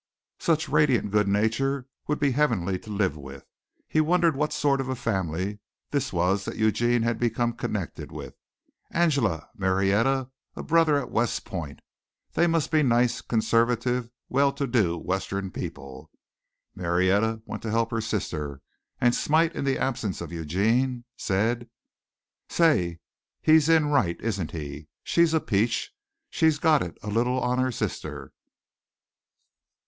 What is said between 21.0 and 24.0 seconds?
said: "Say, he's in